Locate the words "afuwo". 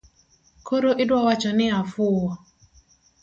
1.79-2.29